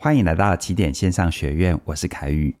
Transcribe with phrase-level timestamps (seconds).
[0.00, 2.54] 欢迎来到起点线上学院，我是凯宇。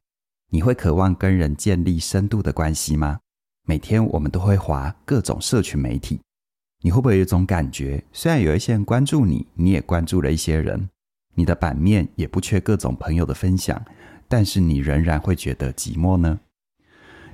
[0.50, 3.20] 你会渴望跟人建立深度的关系吗？
[3.64, 6.20] 每天我们都会滑各种社群媒体，
[6.82, 8.02] 你会不会有一种感觉？
[8.12, 10.88] 虽然有一些人关注你，你也关注了一些人，
[11.36, 13.80] 你的版面也不缺各种朋友的分享，
[14.26, 16.40] 但是你仍然会觉得寂寞呢？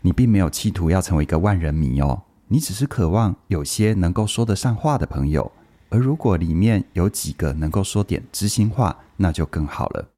[0.02, 5.50] 你并没有企图要成为一个万人迷哦，你只是渴望有些能够说得上话的朋友。
[5.94, 10.10] 而如果里面有几个能够说点知心话，那就更好了。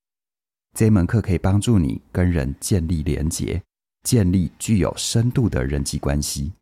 [0.73, 3.63] 这门课可以帮助你跟人建立连结，
[4.03, 6.55] 建立具有深度的人际关系。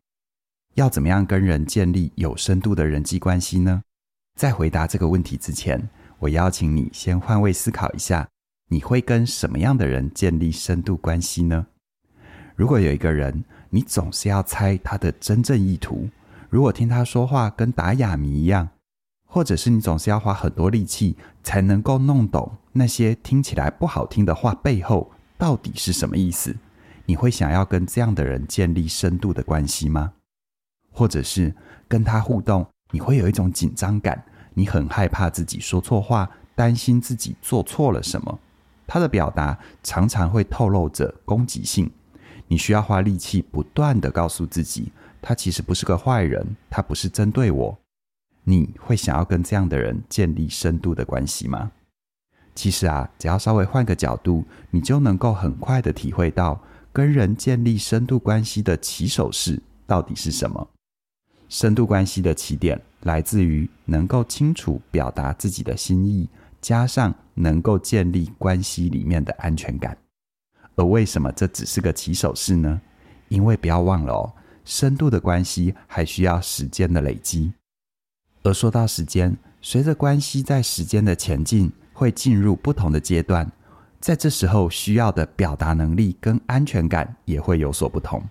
[0.73, 3.81] 要怎么样跟人建立有深度的人际关系呢？
[4.37, 5.87] 在回答这个问题之前，
[6.19, 8.27] 我邀请你先换位思考一下：
[8.67, 11.67] 你会跟什么样的人建立深度关系呢？
[12.57, 16.09] 如果有一个人，你总是要猜他的真正意图，
[16.49, 18.67] 如果听他说话跟打哑谜一样。
[19.35, 26.55] 或者是你总是要花很多力气才能够弄懂那些听起来不好听的话背后到底是什么意思？
[27.05, 30.13] 你会想要跟这样的人建立深度的关系吗？
[30.89, 31.53] 或者是
[31.85, 38.39] 跟他互动，你会有一种紧张感，你很害怕自己说错话，担心自己做错了什么？
[38.87, 41.91] 他的表达常常会透露着攻击性，
[42.47, 47.77] 你需要花力气不断地告诉自己，他其实不是个坏人，他不是针对我。
[48.45, 51.71] 你会想要跟这样的人建立深度的关系吗？
[52.53, 56.61] 其实啊，只要稍微换个角度，你就能够很快的体会到
[56.93, 60.69] 跟人建立深度关系的起手式到底是什么。
[61.49, 66.29] 深度关系的起点来自于能够清楚表达自己的心意，
[66.61, 69.97] 加上能够建立关系里面的安全感。
[70.75, 72.81] 而为什么这只是个起手式呢？
[73.27, 77.51] 因为不要忘了哦，深度的关系还需要时间的累积。
[78.45, 83.51] 而说到时间，随着关系在时间的前进，会进入不同的阶段，
[83.99, 88.23] 在这时候需要的表达能力跟安全感也会有所不同。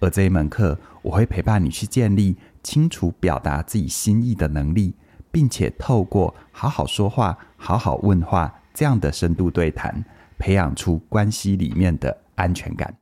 [0.00, 4.94] 而这一门课，我会陪伴你去建立清楚表达自己心意的能力，
[5.30, 10.02] 并且透过好好说话、好好问话这样的深度对谈，
[10.38, 12.96] 培养出关系里面的安全感。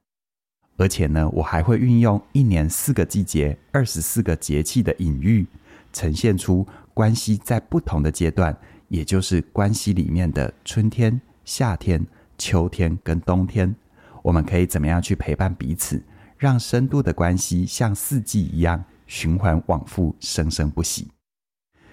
[0.77, 5.47] 而且呢，我还会运用一年四个季节、二十四个节气的隐喻。
[5.93, 8.57] 呈现出关系在不同的阶段，
[8.89, 13.75] 也就是关系里面的春天、夏天、秋天跟冬天，
[14.23, 16.03] 我们可以怎么样去陪伴彼此，
[16.37, 21.09] 让深度的关系像四季一样循环往复、生生不息。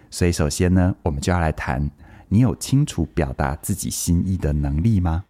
[0.10, 1.92] 所以，首先呢，我们就要来谈：
[2.28, 5.26] 你有清楚表达自己心意的能力吗？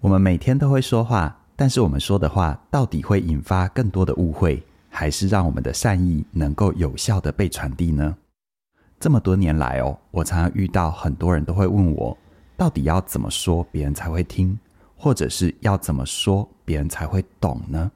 [0.00, 4.62] 我们每天都会说话，但是我们说的话到底会引发更多的误会？
[4.98, 8.16] 还是让我们的善意能够有效地被传递呢？
[8.98, 12.18] 这么多年来哦，我常常遇到很多人都会问我，
[12.56, 14.58] 到底要怎么说别人才会听，
[14.96, 17.88] 或者是要怎么说别人才会懂呢？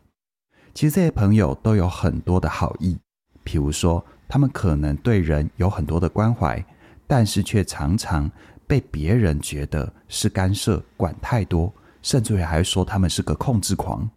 [0.75, 2.97] 其实这些朋友都有很多的好意，
[3.45, 6.65] 譬如说他们可能对人有很多的关怀，
[7.09, 8.31] 但是却常常
[8.69, 14.09] 被别人觉得是干涉、管太多，甚至于还说他们是个控制狂。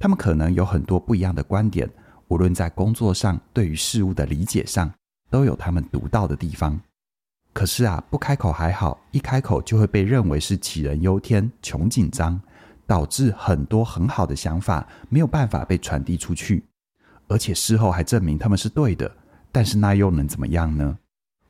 [0.00, 1.88] 他们可能有很多不一样的观点。
[2.28, 4.92] 无论在工作上，对于事物的理解上，
[5.30, 6.78] 都有他们独到的地方。
[7.52, 12.40] 可是啊，不开口还好，一开口就会被认为是杞人忧天、穷紧张，
[12.86, 16.64] 导致很多很好的想法没有办法被传递出去。
[17.26, 19.10] 而且事后还证明他们是对的，
[19.50, 20.98] 但是那又能怎么样呢？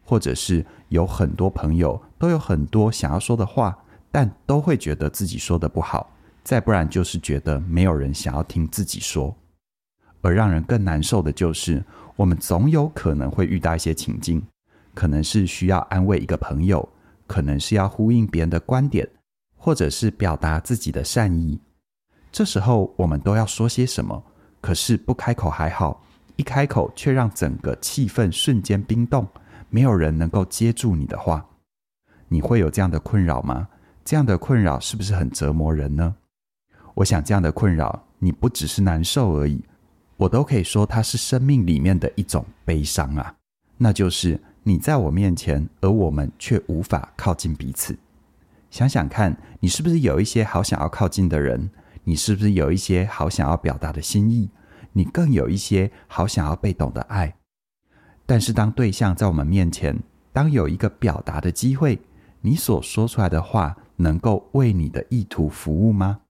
[0.04, 3.76] 或者是有很多朋友都有很多想要说的话，
[4.10, 6.10] 但都会觉得自己说的不好，
[6.42, 9.36] 再不然就是觉得没有人想要听自己说。
[10.20, 11.84] 而让人更难受的就是，
[12.16, 14.42] 我们总有可能会遇到一些情境，
[14.94, 16.86] 可能是需要安慰一个朋友，
[17.26, 19.08] 可能是要呼应别人的观点，
[19.56, 21.58] 或者是表达自己的善意。
[22.32, 24.22] 这时候我们都要说些什么？
[24.60, 26.02] 可是不开口还好，
[26.36, 29.26] 一开口却让整个气氛瞬间冰冻，
[29.70, 31.46] 没有人能够接住你的话。
[32.26, 33.68] 你会有这样的困扰吗？
[34.04, 36.14] 这样的困扰是不是很折磨人呢？
[36.94, 39.64] 我想这样的困扰，你不只是难受而已。
[40.18, 43.36] 我都可以说，它是生命里面的一种悲伤啊，
[43.76, 47.96] 那就是你在我面前，而我们却无法靠近彼此。
[48.68, 51.70] 想想看，你是不是有一些好想要靠近的人？
[52.02, 54.50] 你是不是有一些好想要表达的心意？
[54.92, 57.36] 你更有一些好想要被懂的爱。
[58.26, 59.96] 但是，当对象在我们面前，
[60.32, 62.00] 当有一个表达的机会，
[62.40, 66.22] 你所说出来的话，能够为你的意图服务吗？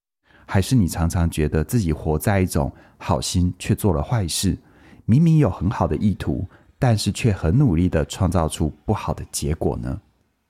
[0.51, 4.57] 还是你常常觉得自己活在一种好心却做了坏事，
[5.05, 6.49] 明明有很好的意图，
[6.79, 10.01] 但是却很努力地创造出不好的结果呢？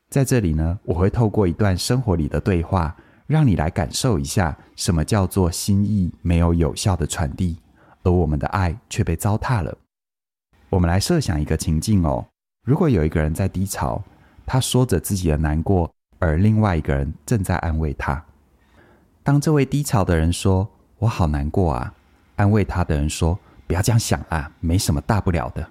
[0.09, 2.97] 在这里呢，我会透过一段生活里的对话，
[3.27, 7.57] 让你来感受一下什么叫做心意没有有效的传递，
[8.05, 9.77] 而我们的爱却被糟蹋了。
[10.71, 12.25] 我们来设想一个情境哦，
[12.65, 14.01] 如果有一个人在低潮，
[14.47, 15.91] 他说着自己的难过，
[16.21, 18.25] 而另外一个人正在安慰他。
[19.29, 20.67] 当这位低潮的人说
[21.01, 21.93] ：“我好难过啊。”
[22.37, 23.39] 安慰他的人说
[23.69, 25.69] ：“不要这样想啊，没什么大不了的。”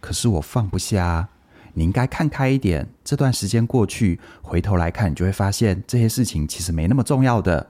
[0.00, 1.28] 可是我放不下啊。
[1.74, 7.68] 你应该看开一点，这段时间过去，回头来看，你就会发现这些事情其实没那么重要的。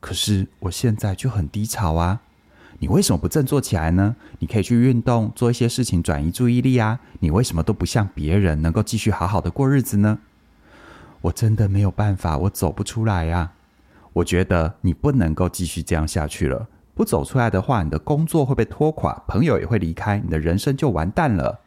[0.00, 2.22] 可是我现在就很低潮啊，
[2.78, 4.16] 你为什么不振作起来呢？
[4.38, 6.98] 你可以去运动，做一些事情转移注意力啊。
[7.20, 10.20] 你为什么都不像别人能够继续好好的过日子呢？
[11.20, 13.52] 我真的没有办法，我走不出来呀。
[14.12, 21.60] 我觉得你不能够继续这样下去了，不走出来的话，你的工作会被拖垮，朋友也会离开，你的人生就完蛋了。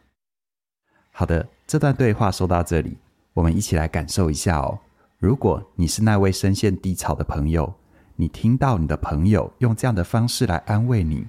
[1.12, 1.48] 好的。
[1.68, 2.96] 这段对话说到这里，
[3.34, 4.78] 我们一起来感受一下哦。
[5.18, 7.74] 如果你是那位深陷低潮的朋友，
[8.14, 11.26] 你听到你的朋友用这样的方式来安慰你，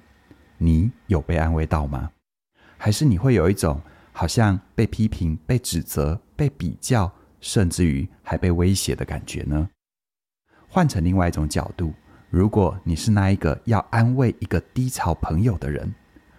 [0.56, 2.12] 你有被安慰到吗？
[2.76, 3.80] 还是你会有一种
[4.12, 7.10] 好像被批评、被指责、被比较，
[7.40, 9.68] 甚至于还被威胁的感觉呢？
[10.68, 11.92] 换成另外一种角度，
[12.30, 15.92] 如果你是那一个要安慰一个低潮朋友的人，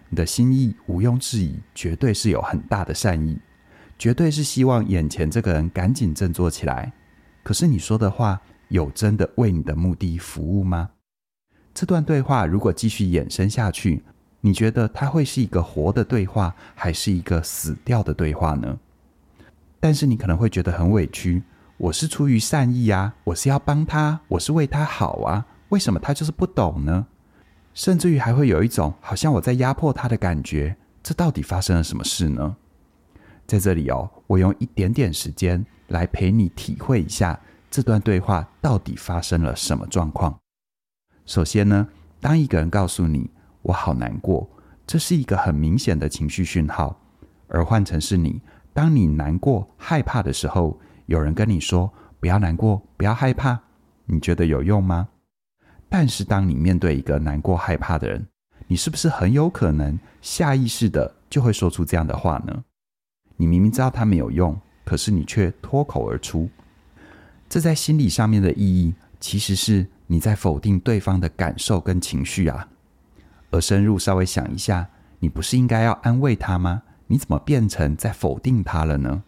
[0.08, 3.38] 你的心意毋庸置疑，绝对是有很大的善意。
[3.98, 6.92] 绝对是希望眼前这个人赶紧振作起来。
[7.42, 10.90] 可是你说的话有真的为你的目的服务吗？
[11.74, 14.02] 这段对话如果继续衍生下去，
[14.40, 18.78] 你觉得它会是一个活的对话，还是一个死掉的对话呢？
[19.78, 21.42] 但是你可能会觉得很委屈。
[21.80, 27.06] 我是出于善意啊，我是要帮他，我是为他好啊，为什么他就是不懂呢？
[27.72, 30.76] 甚至于还会有一种好像我在压迫他的感觉。
[31.02, 32.54] 这到底发生了什么事呢？
[33.46, 37.40] 在这里哦，我用一点点时间来陪你体会一下
[37.70, 40.38] 这段对话到底发生了什么状况。
[41.24, 41.88] 首先呢，
[42.20, 43.30] 当一个人告诉你
[43.62, 44.46] “我好难过”，
[44.86, 46.94] 这是一个很明显的情绪讯号。
[47.48, 48.38] 而换成是你，
[48.74, 50.78] 当你难过、害怕的时候，
[51.10, 53.58] 有人跟你说“不要难过，不要害怕”，
[54.06, 55.08] 你觉得有用吗？
[55.88, 58.24] 但是当你面对一个难过、害怕的人，
[58.68, 62.62] 你是不是很有可能下意识的就会说出这样的话呢？
[63.36, 66.48] 你明明知道它没有用，可是你却脱口而出。
[67.48, 72.68] 这在心理上面的意义，其实是你在否定对方的感受跟情绪啊。
[73.50, 76.82] 而深入稍微想一下，你不是应该要安慰他吗？
[77.08, 79.24] 你怎么变成在否定他了呢？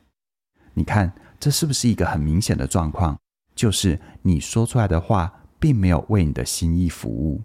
[0.74, 3.18] 你看，这是不是一个很明显的状况？
[3.56, 7.40] 就是你说出来的话，并没有为你的心意服务。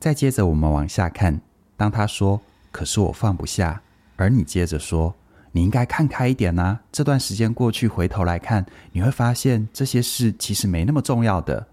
[0.00, 1.40] 再接着我们往下看，
[1.76, 2.40] 当他说
[2.72, 3.80] ：“可是我放不下。”
[4.18, 5.14] 而你接着说。
[5.52, 6.80] 你应该看开一点呐、啊。
[6.90, 11.68] 这段时间过去，回头来看，你会发现这些事其实没那么重要的。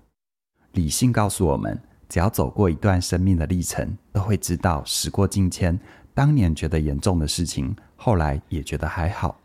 [0.74, 5.78] 理性告诉我们，只要走过一段生命的历程，都会知道时过境迁。
[6.14, 9.36] 当年觉得严重的事情，后来也觉得还好。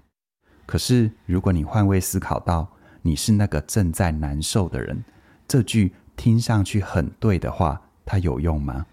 [0.70, 2.64] 可是，如果你换位思考到
[3.02, 5.02] 你是那个正在难受的人，
[5.48, 8.86] 这句听上去很对的话，它有用吗？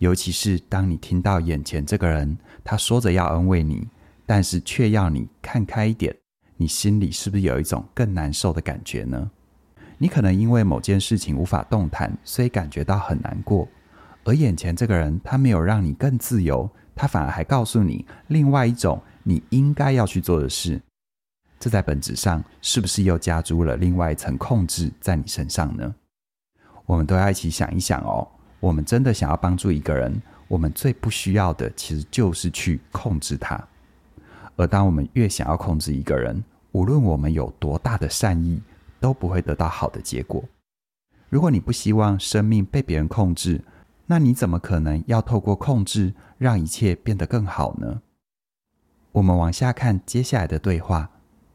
[0.00, 3.88] 尤其是当你听到眼前这个人，他说着要安慰你。
[4.26, 6.14] 但是却要你看开一点，
[6.58, 9.30] 你心里是不是有一种更难受的感觉呢？
[9.96, 13.66] 你可能因为某件事情无法动弹，所以感觉到很难过。
[14.24, 20.78] 而眼前这个人，他没有让你更自由，他反而还告诉你另外一种你应该要去做的事。
[21.60, 25.94] 这在本质上是不是又加诸了另外一层控制在你身上呢？
[26.86, 28.26] 我们都要一起想一想哦。
[28.60, 33.62] 我们真的想要帮助一个人，我们最不需要的其实就是去控制他。
[34.56, 38.60] 而当我们越想要控制一个人，无论我们有多大的善意，
[38.98, 40.42] 都不会得到好的结果。
[41.28, 43.62] 如果你不希望生命被别人控制，
[44.06, 48.00] 那你怎么可能要透过控制让一切变得更好呢？
[49.12, 51.10] 我们往下看接下来的对话。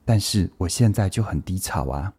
[0.06, 2.14] 但是我现在就很低潮啊，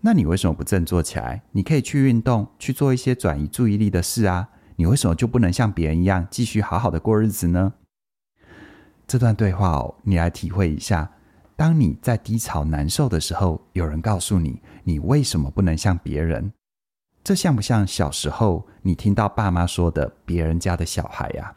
[0.00, 1.42] 那你为什么不振作起来？
[1.52, 4.48] 你可以去运动，去做一些转移注意力的事啊。
[4.76, 7.74] 你为什么就不能像别人一样继续好好的过日子呢？
[9.06, 11.10] 这段对话哦，你来体会一下。
[11.54, 16.52] 当你在低潮难受的时候，有人告诉你，你为什么不能像别人？
[17.22, 21.54] 这像不像小时候你听到爸妈说的“别人家的小孩”呀？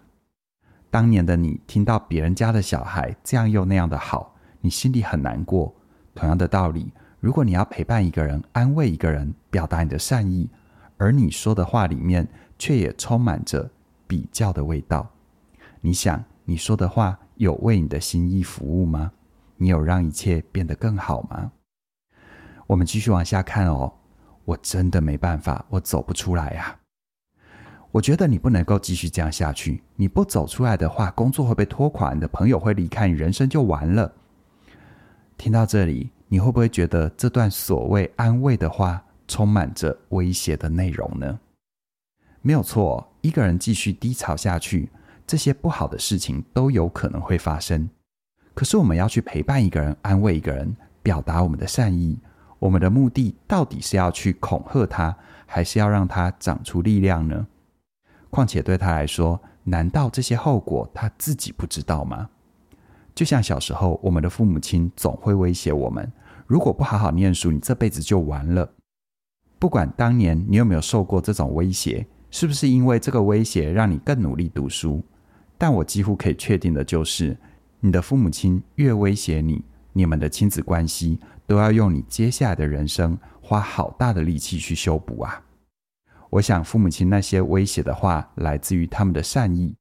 [0.92, 4.33] 当年的你听到别人家的小孩这样又那样的好，
[4.64, 5.76] 你心里很难过。
[6.16, 6.90] 同样的道理，
[7.20, 10.50] 如果你要陪伴一个人、安慰一个人、表达你的善意，
[10.96, 12.26] 而你说的话里面
[12.58, 13.70] 却也充满着
[14.08, 15.06] 比较的味道，
[15.82, 19.12] 你想你说的话，有为你的心意服务吗？
[19.58, 21.52] 你有让一切变得更好吗？
[22.68, 23.92] 我们继续往下看哦。
[24.46, 26.78] 我真的没办法，我走不出来呀。
[27.92, 29.84] 我觉得你不能够继续这样下去。
[29.96, 34.14] 你不走出来的话，工作会被拖垮，你的朋友会离开你，人生就完了。
[35.44, 41.38] 听到这里，你会不会觉得这段所谓安慰的话充满着威胁的内容呢？
[42.42, 44.90] 没有错，一个人继续低潮下去，
[45.28, 47.90] 这些不好的事情都有可能会发生。
[48.54, 52.18] 可是我们要去陪伴一个人，安慰一个人，表达我们的善意。
[52.58, 55.14] 我们的目的到底是要去恐吓他，
[55.46, 57.46] 还是要让他长出力量呢？
[58.30, 62.30] 况且对他来说，难道这些后果他自己不知道吗？
[63.16, 66.12] 就像小时候，我们的父母亲总会威胁我们：
[66.48, 68.70] 如果不好好念书，你这辈子就完了。
[69.60, 75.04] 不管当年你有没有受过这种威胁，是不是因为这个威胁让你更努力读书？
[75.58, 77.38] 但我几乎可以确定的就是，
[77.80, 81.20] 你的父母亲越威胁你，你们的亲子关系。
[81.46, 85.44] 都要用你接下来的人生花好大的力气去修补啊！
[86.30, 89.76] 我想父母亲那些威胁的话来自于他们的善意，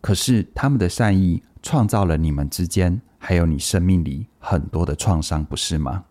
[0.00, 6.04] 可是他们的善意创造了你们之间还有你生命里很多的创伤，不是吗？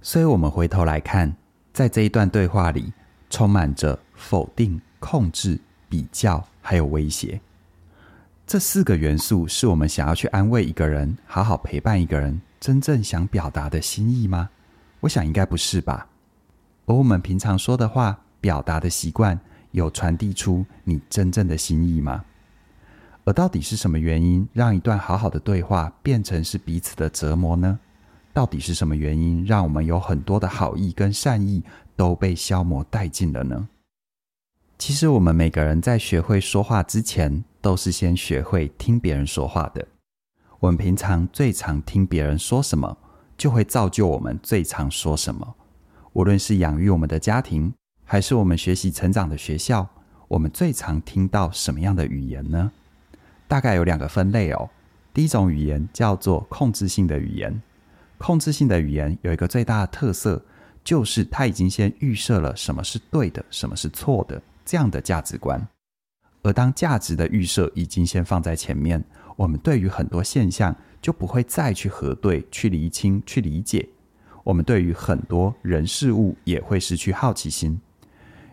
[0.00, 1.36] 所以，我们回头来看，
[1.74, 2.90] 在这一段对话里，
[3.28, 5.60] 充满着否定、控制、
[5.90, 7.38] 比较，还有威胁。
[8.46, 14.48] 这四个元素是我们想要去安慰一个人、好好陪伴一个人，真正想表达的心意吗？
[15.00, 16.08] 我想应该不是吧。
[16.86, 19.38] 而我们平常说的话、表达的习惯，
[19.72, 22.24] 有传递出你真正的心意吗？
[23.26, 27.76] 而到底是什么原因，让一段好好的对话变成是彼此的折磨呢？
[28.32, 31.60] 到底是什么原因，让我们有很多的好意跟善意
[31.96, 33.68] 都被消磨殆尽了呢？
[34.78, 39.84] 其实，我们每个人在学会说话之前，都是先学会听别人说话的。
[40.60, 42.96] 我们平常最常听别人说什么，
[43.36, 45.56] 就会造就我们最常说什么。
[46.12, 49.88] 无论是养育我们的家庭，还是我们学习成长的学校，
[50.28, 52.70] 我们最常听到什么样的语言呢？
[53.48, 54.68] 大概有两个分类哦。
[55.12, 57.62] 第一种语言叫做控制性的语言。
[58.18, 60.42] 控制性的语言有一个最大的特色，
[60.82, 65.66] 就是它已经先预设了什么是对的，什么是错的这样的价值观。
[66.42, 69.02] 而当价值的预设已经先放在前面，
[69.36, 73.88] 我们对于很多现象就不会再去核对、去厘清、去理解。
[74.44, 77.80] 我们对于很多人事物也会失去好奇心。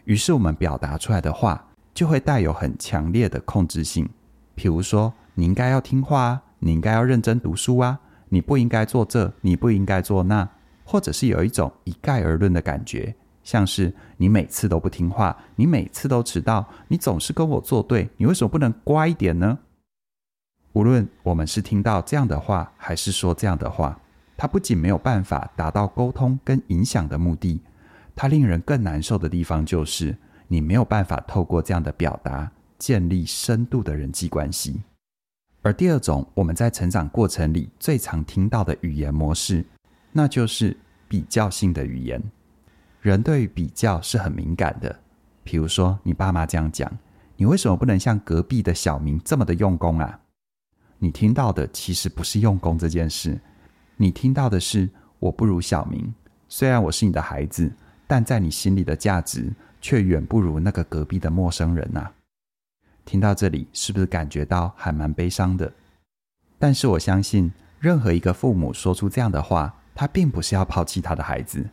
[0.05, 4.09] 于是我们表达出来的话就会带有很强烈的控制性。
[4.55, 10.47] 譬如说，你应该要听话啊，你应该要认真读书啊，你不应该做这，你不应该做那，
[10.83, 13.15] 或者是有一种一概而论的感觉。
[13.43, 19.59] 像是你每次都不听话，你每次都迟到，你总是跟我作对，你为什么不能乖一点呢？
[20.71, 23.99] 无论我们是听到这样的话，还是说这样的话，
[24.37, 27.61] 它不仅没有办法达到沟通跟影响的目的，
[28.15, 30.15] 它令人更难受的地方就是
[30.47, 32.49] 你没有办法透过这样的表达
[32.83, 34.81] 建立深度的人际关系。
[35.61, 39.63] 而第二种我们在成长过程里最常听到的语言模式，
[40.11, 40.75] 那就是
[41.07, 42.21] 比较性的语言。
[42.99, 44.99] 人对于比较是很敏感的，
[45.45, 46.91] 比如说你爸妈这样讲，
[47.37, 50.19] 你为什么不能像隔壁的小明这么的用功啊？
[50.99, 53.39] 你听到的其实不是用功这件事，
[53.95, 56.13] 你听到的是我不如小明，
[56.49, 57.71] 虽然我是你的孩子，
[58.07, 62.11] 但在你心里的价值却远不如那个隔壁的陌生人啊。
[63.05, 65.71] 听到这里，是不是感觉到还蛮悲伤的？
[66.57, 71.69] 但是我相信，任何一个父母说出这样的话，他并不是要抛弃他的孩子。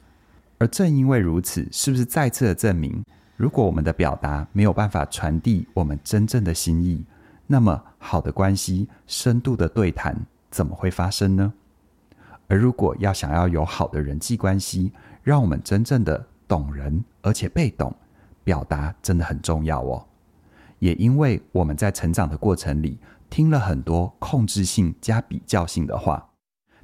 [0.59, 3.03] 而正因为如此，是不是再次的证明，
[3.37, 7.05] 如果我们的表达没有办法传递我们真正的心意，
[7.47, 10.15] 那么好的关系、深度的对谈
[10.51, 11.53] 怎么会发生呢？
[12.49, 17.95] 而如果要想要有好的人际关系，让我们真正的懂人而且被懂，
[18.43, 20.05] 表达真的很重要哦。
[20.81, 22.99] 也因为我们在成长的过程里
[23.31, 26.31] 听了很多控制性加比较性的话，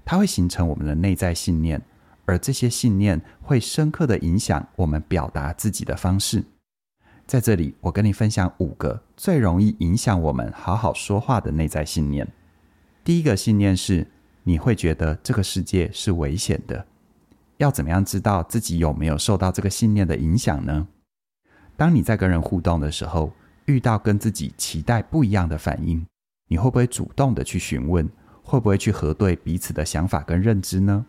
[0.05, 1.83] 它会形成我们的内在信念。
[2.29, 6.45] 而这些信念会深刻的影响我们表达自己的方式。
[7.25, 12.26] 在这里，我跟你分享五个最容易影响我们好好说话的内在信念。
[13.05, 14.09] 第一个信念是，
[14.43, 16.87] 你会觉得这个世界是危险的。
[17.59, 20.88] 要怎么样知道自己有没有受到这个信念的影响呢？
[21.76, 23.33] 当你在跟人互动的时候，
[23.66, 26.04] 遇到跟自己期待不一样的反应，
[26.49, 28.08] 你会不会主动的去询问？
[28.42, 31.04] 会不会去核对彼此的想法跟认知呢？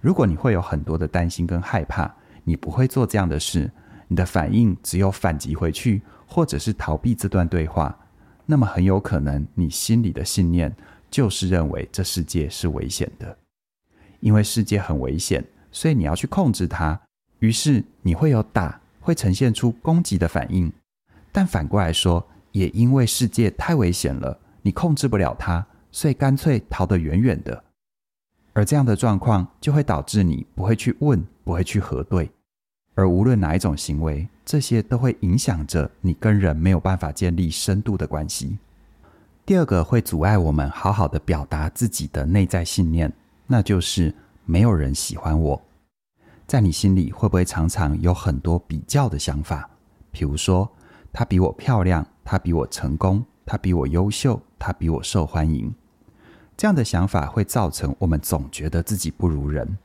[0.00, 3.68] 如果你会有很多的担心跟害怕，你不会做这样的事，
[4.06, 7.98] 你的反应只有反击回去，或者是逃避这段对话，
[8.46, 10.72] 那么很有可能你心里的信念
[11.10, 13.36] 就是认为这世界是危险的，
[14.20, 17.00] 因为世界很危险，所以你要去控制它。
[17.40, 20.72] 于是你会有打，会呈现出攻击的反应。
[21.32, 27.64] 但反过来说，也因为世界太危险了，你控制不了它，所以干脆逃得远远的。
[28.52, 32.30] 而这样的状况就会导致你不会去问，不会去核对。
[32.94, 38.58] 而无论哪一种行为，这些都会影响着你跟人没有办法建立深度的关系。
[39.46, 43.10] 第二个会阻碍我们好好的表达自己的内在信念，
[43.46, 45.62] 那就是没有人喜欢我。
[46.46, 49.70] 在你心里会不会常常有很多比较的想法？
[50.10, 50.70] 比如说，
[51.12, 55.72] 他比我漂亮，他比我成功，他比我优秀，他比我受欢迎。
[56.56, 59.76] 这样的想法会造成我们总觉得自己不如人，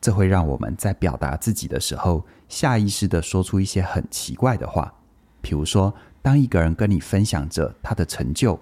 [0.00, 4.92] 这会让我们在表达自己的时候，下意识地说出一些很奇怪的话。
[5.40, 8.60] 比如说，当一个人跟你分享着他的成就，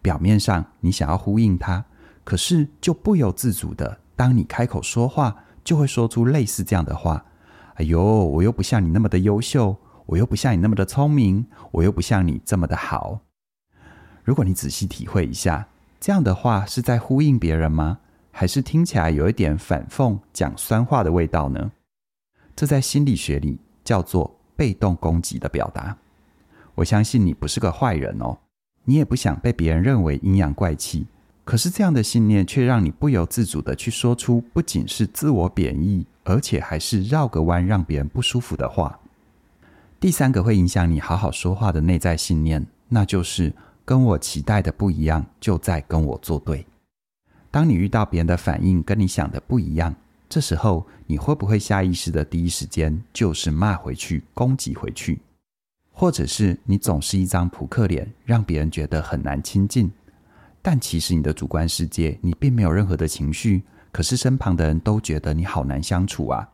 [0.00, 1.84] 表面上你想要呼应他，
[2.22, 7.24] 可是就不由自主的，当你开口说话，就会说出类似这样的话
[7.74, 9.76] ：“哎呦，我又不像你那么的优秀，
[10.10, 13.20] 我又不像你那么的聪明，我又不像你这么的好。”
[14.24, 15.68] 如果你仔细体会一下，
[16.00, 17.98] 这样的话是在呼应别人吗？
[18.32, 21.70] 还是听起来有一点反讽、讲酸话的味道呢？
[22.56, 25.96] 这在心理学里叫做被动攻击的表达。
[26.74, 28.38] 我相信你不是个坏人哦。
[28.84, 31.06] 你也不想被别人认为阴阳怪气，
[31.44, 38.98] 可是这样的信念却让你不由自主地去说出不仅是自我贬义，而且还是绕个弯让别人不舒服的话。
[40.00, 43.52] 第三个会影响你好好说话的内在信念，那就是
[43.84, 46.66] 跟我期待的不一样，就在跟我作对。
[47.50, 49.94] 当你遇到别人的反应跟你想的不一样，
[50.26, 55.20] 这时候你会不会下意识的第一时间就是骂回去、攻击回去？
[55.92, 59.92] 或者是你总是一张扑克脸，让别人觉得很难亲近，
[60.62, 66.48] 但其实你的主观世界你并没有任何的情绪，可是身旁的人都觉得你好难相处啊。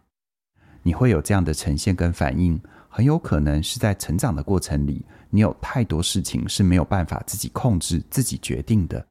[0.83, 2.61] 你会有这样的呈现跟反应，
[2.97, 9.06] 很有可能是在成长的过程里，你有太多事情是没有办法自己控制、自己决定的，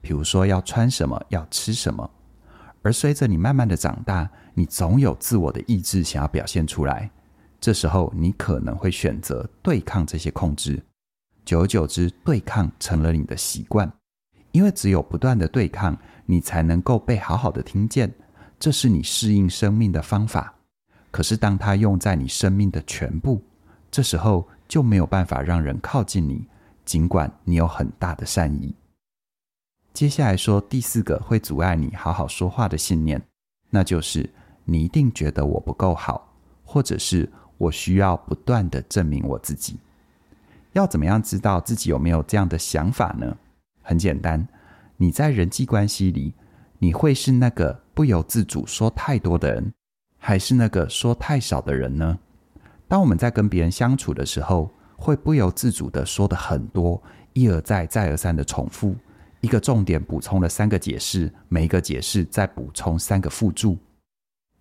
[0.00, 2.10] 比如说要穿什么、要吃什么，
[2.82, 7.08] 而随着你慢慢的长大，你总有自我的意志想要表现出来。
[7.60, 10.82] 这时候，你可能会选择对抗这些控制，
[11.44, 13.88] 久而久之，对抗成了你的习惯。
[14.50, 18.12] 因为只有不断的对抗，你才能够被好好的听见，
[18.58, 20.52] 这是你适应生命的方法。
[21.10, 23.42] 可是，当它用在你生命的全部，
[23.90, 26.46] 这时候就没有办法让人靠近你，
[26.84, 28.74] 尽管你有很大的善意。
[29.92, 33.20] 接下来说第四个会阻碍你好好说话的信念，
[33.70, 34.28] 那就是
[34.64, 36.32] 你一定觉得我不够好，
[36.64, 37.28] 或者是。
[37.60, 39.78] 我需要不断的证明我自己。
[40.72, 43.36] 要怎么样知道自己有没有这样的想法呢？
[43.82, 44.48] 很简单，
[44.96, 46.32] 你在人际关系里，
[46.78, 49.74] 你会是那个不由自主说太多的人，
[50.20, 52.16] 还是那个说太少的人呢？
[52.86, 57.02] 当我们在跟别人相处的时候，会不由自主地说的很多，
[57.32, 58.94] 一而再、再而三的重复，
[59.40, 63.76] 一个重点补充了三个解释，每一个解释再补充三个附注。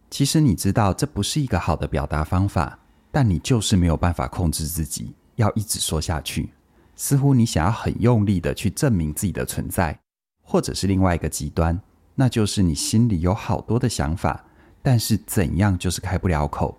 [0.10, 2.80] 其实你知道这不是一个好的表达方法。
[3.12, 6.54] 但你就是没有办法控制自己，要一直说下去。
[6.96, 10.00] 似乎你想要很用力的去证明自己的存在，
[10.44, 11.82] 或者是另外一个极端，
[12.14, 14.46] 那就是你心里有好多的想法，
[14.82, 16.78] 但是怎样就是开不了口，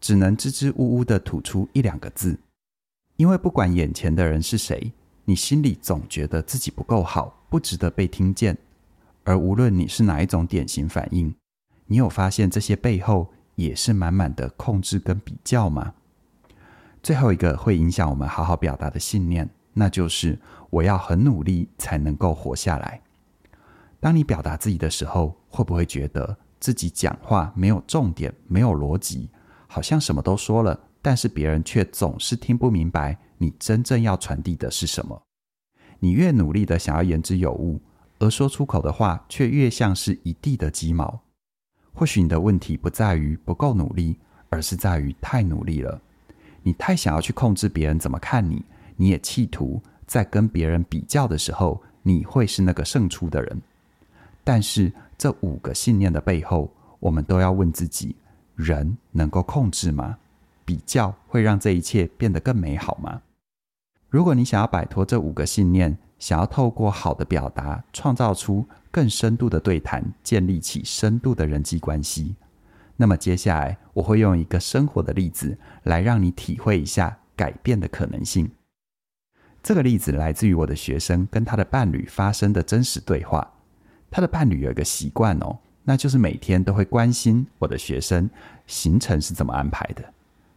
[0.00, 2.38] 只能支支吾吾的吐出一两个字。
[3.16, 4.92] 因为不管眼前的人是谁，
[5.24, 8.56] 你心里总觉得自己不够好，不值得被听见。
[9.24, 11.34] 而无论你是哪一种典型反应，
[11.86, 15.92] 你有发现这些背后，也是满满的控制跟比较吗？
[17.02, 20.38] 最后一个会影响我们好好表达的信念，那就是
[20.70, 23.02] 我要很努力才能够活下来。
[24.00, 29.28] 当你表达自己的时候，会不会觉得自己讲话没有重点、没有逻辑，
[29.66, 35.20] 好像什么都说了，但是别人却总是听不明白你真正要传递的是什么？
[35.98, 37.80] 你越努力的想要言之有物，
[38.18, 41.20] 而说出口的话却越像是一地的鸡毛。
[41.92, 44.18] 或许你的问题不在于不够努力，
[44.48, 46.00] 而是在于太努力了。
[46.62, 48.62] 你太想要去控制别人怎么看你，
[48.96, 53.62] 你也企图在跟别人比较的时候，你会是那个胜出的人。
[54.44, 58.16] 但是这五个信念的背后，我们都要问自己：
[58.56, 60.16] 人能够控制吗？
[60.64, 63.20] 比较会让这一切变得更美好吗？
[64.08, 72.34] 如果你想要摆脱这五个信念，想要透过好的表达，创造出更深度的对谈，建立起深度的人际关系。
[72.96, 78.50] 那么接下来我会用一个生活的例子来让你体会一下改变的可能性。
[79.62, 83.52] 这个例子来自于我的学生跟他的伴侣发生的真实对话。
[84.10, 88.28] 他的伴侣有一个习惯哦，那就是每天都会关心我的学生
[88.66, 90.04] 行程是怎么安排的。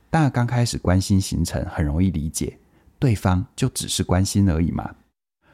[0.10, 2.58] 当然，刚开始关心行程很容易理解，
[3.00, 4.94] 对方就只是关心而已嘛。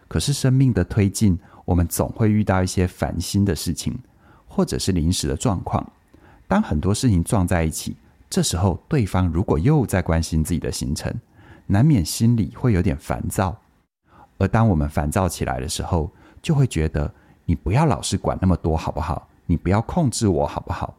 [0.07, 3.97] 可是生命的推进，我们总会遇到一些烦心的事情，
[4.47, 5.85] 或者是临时的状况。
[6.47, 7.95] 当很多事情撞在一起，
[8.29, 11.13] 这时候对方如果又在关心自己的行程，
[11.67, 13.55] 难免心里会有点烦躁。
[14.39, 17.13] 而当我们烦躁起来的时候，就会觉得
[17.49, 19.27] 你不要老是管那么多，好不好？
[19.47, 20.93] 你不要控制我，好不好？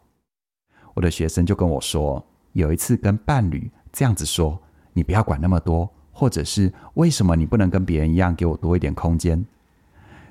[0.95, 4.61] 我的学生就跟我说，有一次跟伴侣这样子说
[4.93, 9.47] ：“你不要管那么多，或者是为什么你不能跟别人一样，给我多一点空间？”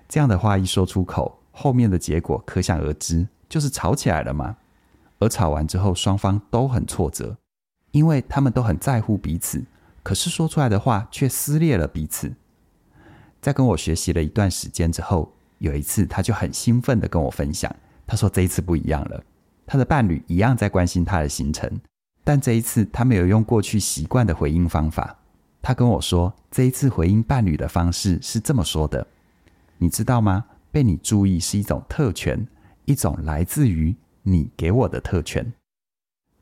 [0.10, 4.58] 这样的话一说出口，后面的结果可想而知，就是吵起来了嘛。
[5.20, 7.38] 而吵完之后，双方都很挫折，
[7.92, 9.64] 因为他们都很在乎彼此，
[10.04, 12.34] 可是说出来的话却撕裂了彼此。
[13.40, 17.74] 在跟我学习了一段时间之后，有一次他就很兴奋的跟我分享，
[18.08, 19.24] 他说这一次不一样了，
[19.66, 21.70] 他的伴侣一样在关心他的行程，
[22.24, 25.16] 但这一次他没有用过去习惯的回应方法。
[25.62, 29.06] 他跟我说，这一次回应伴侣的方式是这么说的
[29.78, 30.46] ：“你知道吗？
[30.72, 32.48] 被你注意是一种特权，
[32.86, 33.94] 一种来自于
[34.24, 35.54] 你给我的特权。”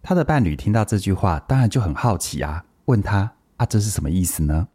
[0.04, 4.68] 他的伴侣听到这句话，当然就很好奇啊，问他：“啊，这是什么意思呢？”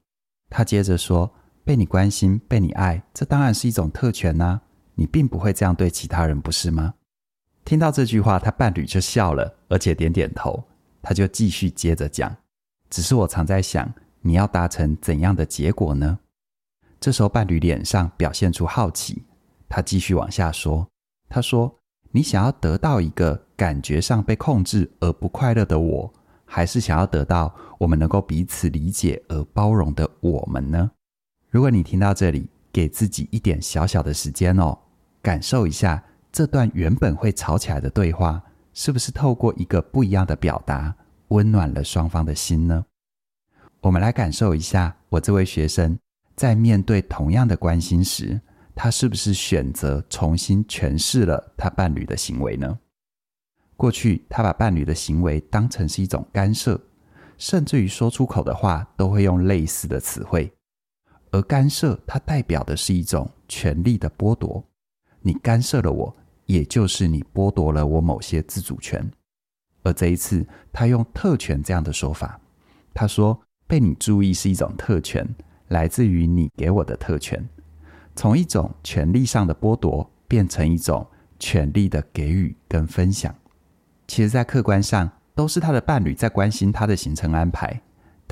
[0.50, 1.32] 他接着说。
[1.64, 4.60] 被你关心，被你爱，这当然是一种特权呐。
[4.94, 6.94] 你并不会这样对其他人，不是吗？
[7.64, 10.64] 听到这句话，他伴侣就笑了，而且点点头。
[11.00, 12.36] 他就继续接着讲
[12.90, 16.18] ：“只是我常在想，你要达成怎样的结果呢？”
[17.00, 19.24] 这时候，伴侣脸上表现出好奇。
[19.68, 20.86] 他继续往下说
[21.28, 21.78] ：“他说，
[22.10, 26.12] 你想要得到一个感觉上被控制而不快乐的我，
[26.44, 30.90] 还是想要得到我们能够彼此理解而包容的我们呢？”
[31.52, 34.78] 如果你听到这里，给自己一点小小的时间哦，
[35.20, 40.94] 感受一下这段原本会吵起来的对话，是不是透过一个不一样的表达，
[41.28, 42.86] 温暖了双方的心呢？
[43.82, 45.98] 我们来感受一下，我这位学生
[46.34, 48.40] 在面对同样的关心时，
[48.74, 52.78] 他是不是选择重新诠释了他伴侣的行为呢？
[53.76, 56.80] 过去，他把伴侣的行为当成是一种干涉，
[57.36, 60.50] 甚至于说出口的话都会用类似的词汇。
[61.32, 64.62] 而干涉，它代表的是一种权力的剥夺。
[65.20, 66.14] 你干涉了我，
[66.46, 69.10] 也就是你剥夺了我某些自主权。
[69.82, 72.38] 而这一次，他用特权这样的说法，
[72.92, 75.26] 他说：“被你注意是一种特权，
[75.68, 77.42] 来自于你给我的特权。
[78.14, 81.04] 从一种权力上的剥夺，变成一种
[81.38, 83.34] 权力的给予跟分享。
[84.06, 87.80] 其实，在客观上，都是他的伴侣在关心他的行程安排。”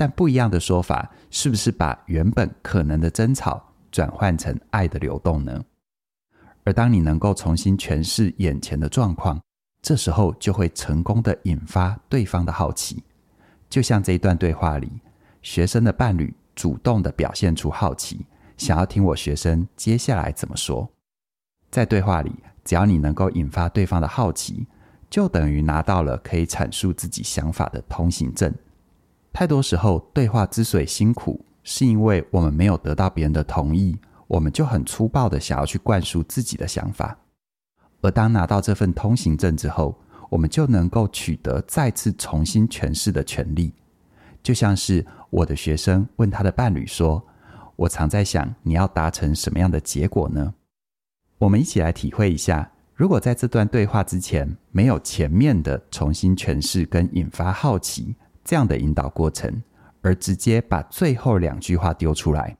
[0.01, 5.63] 但不一样的说法，是不是把原本可能的争吵转换成爱的流动呢？
[6.63, 9.39] 而当你能够重新诠释眼前的状况，
[9.79, 13.03] 这时候就会成功的引发对方的好奇。
[13.69, 14.91] 就像这一段对话里，
[15.43, 18.25] 学生的伴侣主动的表现出好奇，
[18.57, 20.89] 想要听我学生接下来怎么说。
[21.69, 22.33] 在对话里，
[22.65, 24.65] 只要你能够引发对方的好奇，
[25.11, 28.51] 就等于拿到了可以阐述自己想法的通行证。
[29.33, 37.17] 太多时候，对话之所以辛苦，是因为我们没有得到别人的同意，我们就很粗暴的想要去灌输自己的想法。
[38.01, 39.95] 而当拿到这份通行证之后，
[40.29, 43.73] 我们就能够取得再次重新诠释的权利。
[44.43, 47.23] 就像是我的学生问他的伴侣说
[47.77, 50.53] ：“我常在想，你要达成什么样的结果呢？”
[51.37, 58.15] 我们一起来体会一下，如果在这段对话之前没有前面的重新诠释跟引发好奇。
[58.43, 59.61] 这样的引导过程，
[60.01, 62.57] 而直接把最后两句话丢出来。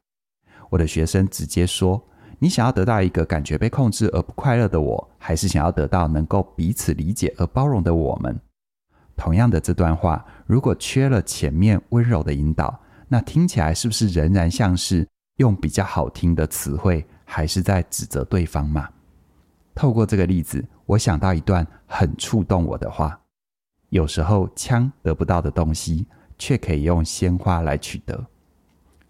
[0.70, 2.02] 我的学生直接说
[2.40, 8.40] ：“你想要得到一个感觉被控制而不快乐的我，还是想要得到能够彼此理解而包容的我们？”
[9.18, 18.90] 同样的这段话，如果缺了前面温柔的引导，那听起来是不是仍然像是用比较好听的词汇，还是在指责对方嘛？
[19.76, 23.21] 透过这个例子，我想到一段很触动我的话。
[23.92, 28.26] 有时候，枪得不到的东西，却可以用鲜花来取得。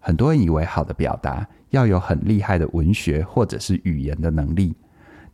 [0.00, 4.74] 很多人以为好的表达要有很厉害的文学或者是语言的能力，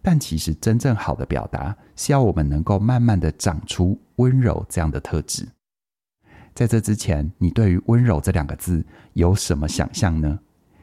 [0.02, 5.48] 但其实真正好的表达是要我们能够慢慢的长出温柔这样的特质。
[6.54, 8.84] 在这之前，你对于温柔这两个字
[9.14, 10.38] 有什么想象呢？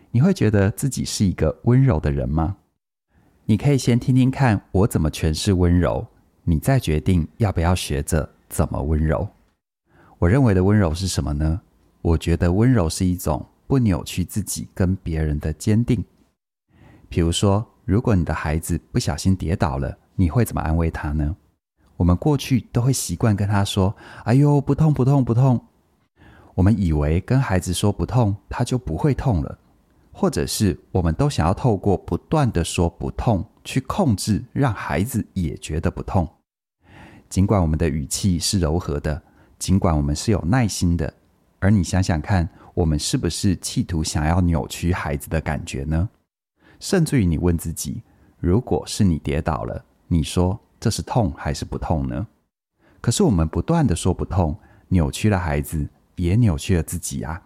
[0.10, 2.58] 你会觉得自己是一个温柔的人吗？
[3.45, 6.08] 你可以先听听看我怎么诠释温柔，
[6.43, 8.28] 你再决定要不要学着。
[8.56, 9.28] 怎么温柔？
[10.18, 11.60] 我认为的温柔是什么呢？
[12.02, 16.02] 我觉得温柔是一种不扭曲自己跟别人的坚定。
[17.10, 21.36] 比如说，如果你的孩子不小心跌倒了，你会怎么安慰他呢？
[21.98, 25.62] 我们过去都会习惯跟他说：“哎呦，不痛，不痛，不痛。”
[26.56, 29.60] 我们以为跟孩子说不痛，他就不会痛了，
[30.13, 36.26] 或者是我们都想要透过不断的说不痛，去控制让孩子也觉得不痛。
[37.36, 39.21] 尽管我们的语气是柔和的，
[39.60, 41.13] 尽管我们是有耐心的，
[41.60, 46.08] 而你想想看，我们是不是企图想要扭曲孩子的感觉呢？
[46.80, 48.02] 甚至于你问自己：
[48.39, 52.26] 如果是你跌倒了，你说这是痛还是不痛呢？
[53.02, 57.41] 可是我们不断的说不痛，扭曲了孩子，也扭曲了自己啊。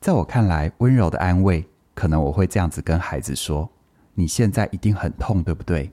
[0.00, 3.68] 在我看来，温柔的安慰，可能我会这样子跟孩子说：
[4.14, 5.90] 你现在一定很痛，对不对？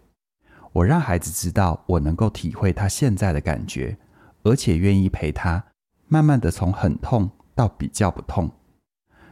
[0.75, 3.97] 我让孩子知道，我能够体会他现在的感觉，
[4.43, 5.63] 而且愿意陪他，
[6.09, 8.51] 慢慢的从很痛到比较不痛。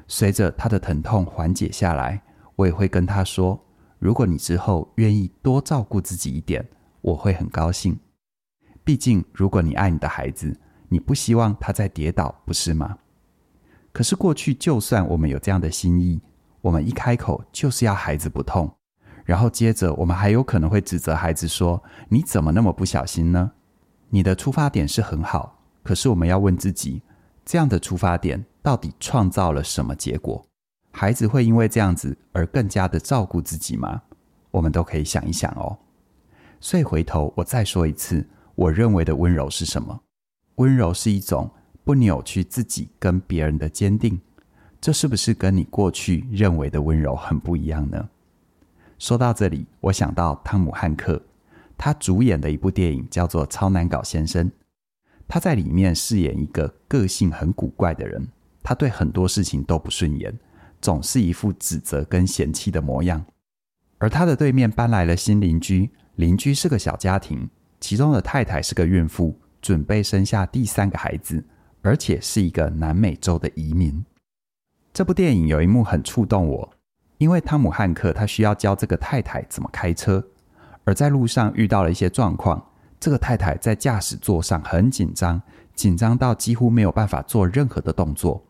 [0.07, 2.21] 随着他的疼痛缓解下来，
[2.55, 3.61] 我也会跟他说：
[3.99, 6.65] 如果你之后愿意多照顾自己一点，
[7.01, 7.99] 我会很高兴。
[8.85, 12.97] 毕竟，如果你爱你的孩子，你不希望他再跌倒，不是吗？
[13.91, 16.21] 可是过去，就算我们有这样的心意，
[16.61, 18.73] 我们一开口就是要孩子不痛。
[19.23, 23.51] 然后接着，我们还有可能会指责孩子说：“你怎么那么不小心呢？”
[24.09, 27.01] 你的出发点是很好，可是我们要问自己：
[27.45, 30.45] 这样的出发点到底创造了什么结果？
[30.91, 34.01] 孩子会因为这样子而更加的照顾自己吗？
[34.51, 35.77] 我们都可以想一想哦。
[36.59, 39.99] 所以回头我再说一次，我认为的温柔是什么？
[40.55, 41.49] 温柔是一种
[41.83, 44.21] 不扭曲自己跟别人的坚定。
[44.79, 48.09] 这是不是跟你过去认为的温柔很不一样呢？
[49.03, 51.21] 说到这里，我想到汤姆汉克，
[51.77, 54.49] 他主演的一部电影叫做《超难搞先生》。
[55.27, 58.25] 他在里面饰演一个个性很古怪的人，
[58.63, 60.33] 他对很多事情都不顺眼，
[60.79, 63.25] 总是一副指责跟嫌弃的模样。
[63.97, 67.49] 而他的对面搬来了新邻居，邻居是个小家庭，
[67.81, 71.43] 其中的太太是个孕妇，准备生下第三个孩子，
[71.81, 74.05] 而且是一个南美洲的移民。
[74.93, 76.72] 这部电影有一幕很触动我。
[77.23, 80.21] 因为汤姆汉克他需要教这个太太怎么开车，
[80.83, 82.61] 而在路上遇到了一些状况，
[82.99, 85.41] 这个太太在驾驶座上很紧张，
[85.73, 88.43] 紧张到几乎没有办法做任何的动作。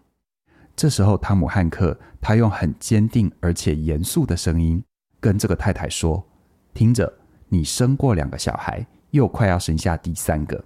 [0.75, 4.83] 这时候，汤姆汉克他用很坚定而且严肃的声音
[5.19, 6.25] 跟这个太太说
[6.73, 7.13] ：“听着，
[7.49, 10.65] 你生过两个小孩，又快要生下第三个，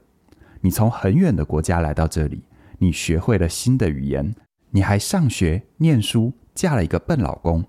[0.62, 2.42] 你从很远的国家来到这里，
[2.78, 4.34] 你学会了新的语言，
[4.70, 7.62] 你还上学念书，嫁了一个笨老公。”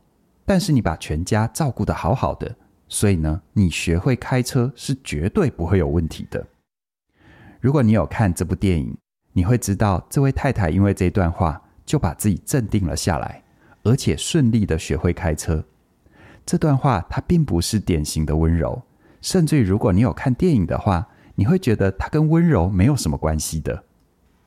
[0.49, 2.57] 但是你把全家照顾得好好的，
[2.89, 6.47] 所以呢，你学会开车是绝对不会有问题的。
[7.61, 8.97] 如果你有看这部电影，
[9.35, 13.43] 你会知道这位太太因为这段话就把自己镇定了下来，
[13.83, 15.63] 而且顺利的学会开车。
[16.47, 18.81] 这段话它并不是典型的温柔，
[19.21, 23.85] 甚至于如果你有看电影的话，你会觉得它跟温柔没有什么关系的。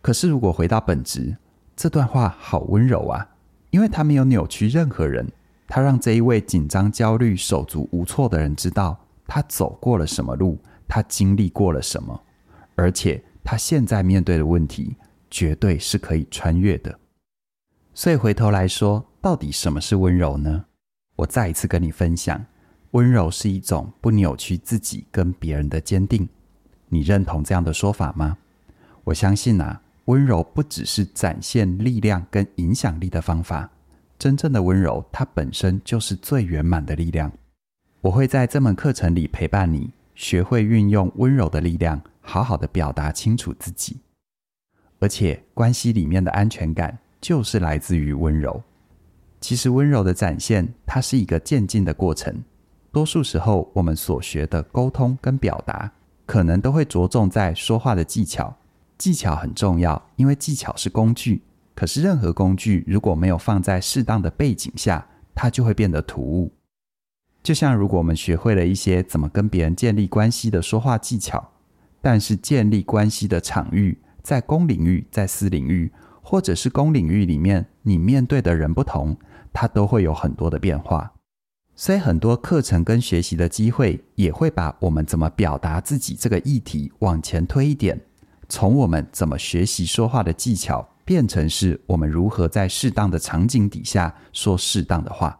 [0.01, 1.37] 可是如果回到本质，
[1.75, 3.29] 这段话好温柔啊，
[3.69, 5.31] 因为它没有扭曲任何人。
[5.73, 12.21] 他让这一位紧张、焦虑、手足无措的人知道，他走过了什么路，他经历过了什么，
[12.75, 14.97] 而且他现在面对的问题
[15.29, 16.99] 绝对是可以穿越的。
[17.93, 20.65] 所以回头来说，到底什么是温柔呢？
[21.15, 22.45] 我再一次跟你分享，
[22.91, 26.27] 温柔是一种不扭曲自己跟别人的坚定。
[26.89, 28.37] 你认同这样的说法吗？
[29.05, 33.69] 我相信啊，温柔不只是展现力量跟影响力的方法。
[34.21, 37.31] 真正的温柔，它本身就是最圆满的力量。
[38.01, 43.99] 我会在这门课程里陪伴你，学会运用温柔的力量，好好的表达清楚自己。
[44.99, 48.61] 而且，关系里面的安全感就是来自于温柔。
[49.39, 52.43] 其实，温柔的展现，它是一个渐进的过程。
[52.91, 55.91] 多数时候，我们所学的沟通跟表达，
[56.27, 58.55] 可能都会着重在说话的技巧。
[58.99, 61.41] 技巧很重要，因为技巧是工具。
[61.73, 66.53] 可是，任何工具如果没有放在适当的背景下，它就会变得突兀。
[67.41, 71.51] 就像如果我们学会了一些怎么跟别人建立关系的说话技巧，
[71.99, 79.17] 但是建立关系的场域在公领域、在私领域，或者是公领域里面，你面对的人不同，
[79.51, 81.13] 它都会有很多的变化。
[81.75, 87.99] 所以，很多课程跟学习的机会也会把我们怎么表达自己这个议题往前推一点，
[88.47, 90.87] 从我们怎么学习说话的技巧。
[91.11, 95.37] 变成是我们如何在适当的场景底下说适当的话，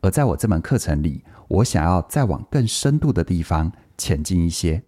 [0.00, 4.82] 而在我这门课程里，我想要再往更深度的地方前进一些。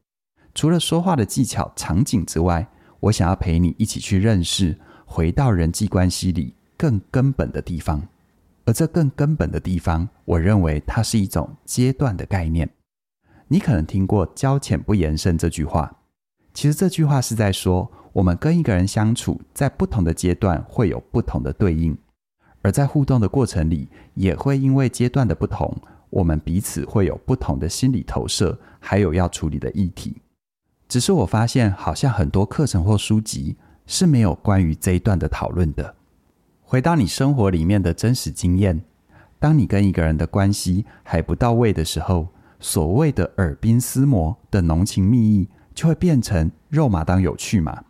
[0.57, 8.03] 除了说话的技巧、场景之外，我想要陪你一起去认识，回到人际关系里更根本的地方。
[8.65, 12.69] 而这更根本的地方，我认为它是一种阶段的概念。
[13.47, 16.01] 你可能听过“交浅不言深”这句话。
[16.53, 21.97] 其实这句话是在说，我们跟一个人相处，在不同的阶段会有不同的对应，
[22.61, 25.75] 而在互动的过程里，也会因为阶段的不同，
[26.11, 30.17] 我们彼此会有不同的心理投射，还有要处理的议题。
[30.89, 35.95] 只是我发现，好像很多课程或书籍是没有关于这一段的讨论的。
[36.61, 38.83] 回到你生活里面的真实经验，
[39.39, 42.29] 当你跟一个人的关系还不到位的时候，
[42.61, 47.85] 所谓的耳鬓厮磨的浓情蜜意，就会变成肉麻当有趣嘛。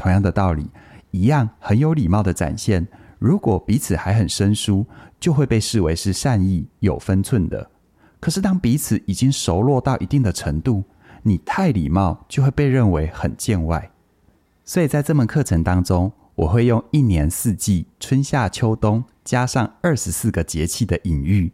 [0.00, 0.66] 同样的道理，
[1.10, 4.86] 一样很有礼貌的展现，如果彼此还很生疏，
[5.20, 7.70] 就会被视为是善意、有分寸的。
[8.18, 10.82] 可是当彼此已经熟络到一定的程度，
[11.22, 13.90] 你太礼貌就会被认为很见外。
[14.64, 21.52] 所以在这门课程当中，我会用一年四季、春夏秋冬，加上二十四个节气的隐喻，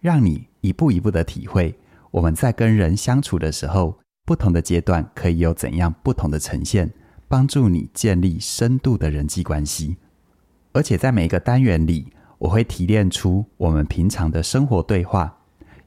[0.00, 1.76] 让你一步一步的体会
[2.12, 6.88] 我们在跟人相处的时候，不同的阶段可以有怎样不同的呈现，
[7.28, 9.98] 帮助你建立深度的人际关系。
[10.72, 15.38] 而且在每一个单元里，我会提炼出我们平常的生活对话，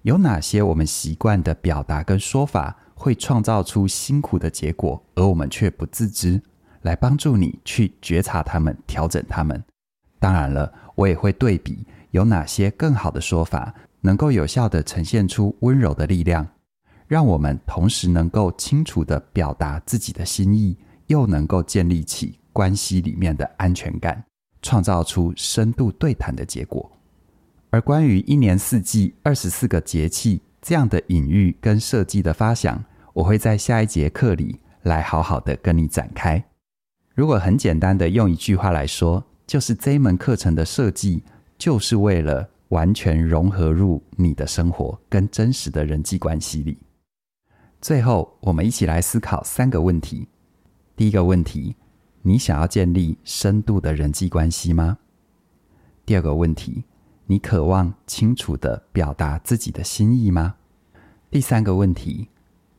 [0.03, 6.41] 有哪些我们习惯的表达跟说法，会创造出辛苦的结果，而我们却不自知，
[6.81, 9.63] 来帮助你去觉察他们，调整他们。
[10.19, 16.47] 当然了，我也会对比有哪些更好的说法，能够有效地呈现出温柔的力量。
[17.07, 20.77] 让我们同时能够清楚地表达自己的心意，
[21.11, 24.23] 又能够建立起关系里面的安全感，
[24.61, 26.89] 创造出深度对谈的结果。
[27.69, 36.41] 而关于一年四季、二十四个节气这样的隐喻跟设计的发想，我会在下一节课里来好好的跟你展开。
[37.13, 41.23] 如果很简单的用一句话来说，就是这一门课程的设计，
[41.57, 46.77] 就是为了完全融合入你的生活跟真实的人际关系里。
[47.81, 50.29] 最后，我们一起来思考三个问题。
[50.95, 51.75] 第一个问题，
[52.21, 54.99] 你想要建立深度的人际关系吗？
[56.05, 56.83] 第二个问题，
[57.25, 60.55] 你渴望清楚的表达自己的心意吗？
[61.29, 62.27] 第三个问题，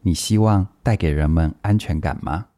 [0.03, 2.49] 你希望带给人们安全感吗？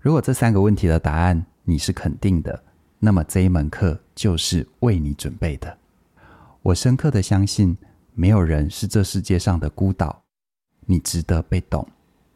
[0.00, 2.62] 如果这三个问题的答案你是肯定的，
[2.98, 5.78] 那么这一门课就是为你准备的。
[6.62, 7.76] 我深刻的相信，
[8.14, 10.22] 没有人是这世界上的孤岛。
[10.86, 11.86] 你值得被懂，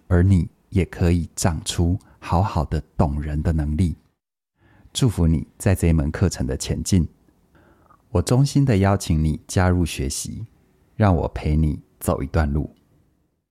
[0.07, 3.97] 而你也可以长出好好的懂人的能力。
[4.93, 7.09] 祝福你在这一门课程的前进。
[8.11, 10.47] 我衷心的邀请你加入学习，
[10.97, 12.75] 让我陪你走一段路。